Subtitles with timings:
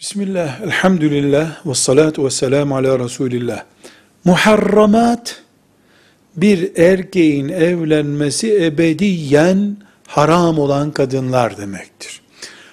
[0.00, 3.64] Bismillah, elhamdülillah, ve salatu ve selamu ala Resulillah.
[4.24, 5.42] Muharramat,
[6.36, 9.76] bir erkeğin evlenmesi ebediyen
[10.06, 12.20] haram olan kadınlar demektir.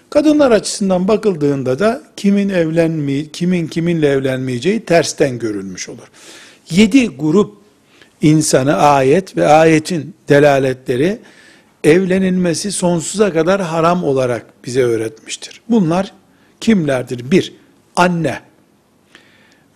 [0.10, 6.08] Kadınlar açısından bakıldığında da kimin evlenme, kimin kiminle evlenmeyeceği tersten görülmüş olur.
[6.70, 7.58] Yedi grup
[8.22, 11.20] insanı ayet ve ayetin delaletleri
[11.84, 15.62] evlenilmesi sonsuza kadar haram olarak bize öğretmiştir.
[15.70, 16.14] Bunlar
[16.62, 17.32] kimlerdir?
[17.32, 17.54] Bir,
[17.96, 18.42] anne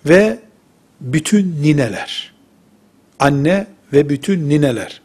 [0.05, 0.39] ve
[1.01, 2.33] bütün nineler.
[3.19, 5.01] Anne ve bütün nineler.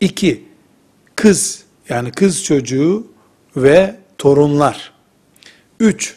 [0.00, 0.44] İki,
[1.16, 3.06] kız yani kız çocuğu
[3.56, 4.92] ve torunlar.
[5.80, 6.16] Üç,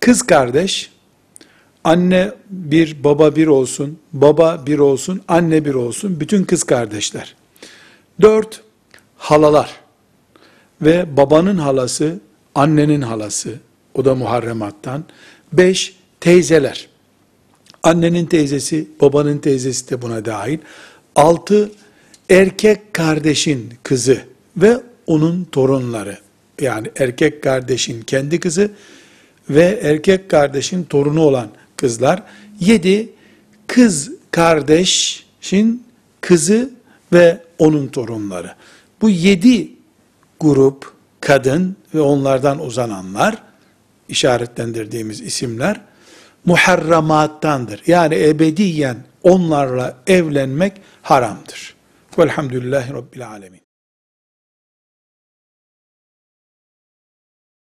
[0.00, 0.90] kız kardeş,
[1.84, 7.36] anne bir, baba bir olsun, baba bir olsun, anne bir olsun, bütün kız kardeşler.
[8.20, 8.62] Dört,
[9.16, 9.80] halalar
[10.82, 12.20] ve babanın halası,
[12.54, 13.58] annenin halası,
[13.94, 15.04] o da muharremattan.
[15.52, 16.88] Beş, teyzeler.
[17.82, 20.58] Annenin teyzesi, babanın teyzesi de buna dahil.
[21.16, 21.70] Altı,
[22.30, 24.20] erkek kardeşin kızı
[24.56, 26.18] ve onun torunları.
[26.60, 28.70] Yani erkek kardeşin kendi kızı
[29.50, 32.22] ve erkek kardeşin torunu olan kızlar.
[32.60, 33.08] Yedi,
[33.66, 35.84] kız kardeşin
[36.20, 36.70] kızı
[37.12, 38.54] ve onun torunları.
[39.02, 39.72] Bu yedi
[40.40, 43.42] grup kadın ve onlardan uzananlar,
[44.10, 45.80] işaretlendirdiğimiz isimler,
[46.44, 47.82] muharramattandır.
[47.86, 51.74] Yani ebediyen onlarla evlenmek haramdır.
[52.18, 53.60] Velhamdülillahi Rabbil Alemin.